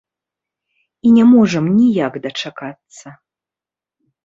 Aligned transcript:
І 1.07 1.11
не 1.17 1.25
можам 1.33 1.69
ніяк 1.81 2.13
дачакацца. 2.25 3.07